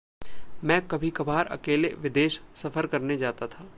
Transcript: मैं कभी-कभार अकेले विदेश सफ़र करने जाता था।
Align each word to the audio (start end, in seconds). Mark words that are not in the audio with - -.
मैं 0.63 0.87
कभी-कभार 0.87 1.45
अकेले 1.45 1.87
विदेश 1.99 2.41
सफ़र 2.55 2.85
करने 2.85 3.17
जाता 3.17 3.47
था। 3.47 3.69